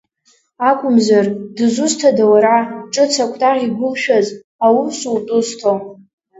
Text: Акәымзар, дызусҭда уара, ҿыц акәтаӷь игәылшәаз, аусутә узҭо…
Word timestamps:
Акәымзар, 0.69 1.25
дызусҭда 1.55 2.25
уара, 2.31 2.55
ҿыц 2.93 3.13
акәтаӷь 3.23 3.63
игәылшәаз, 3.65 4.27
аусутә 4.65 5.31
узҭо… 5.37 5.73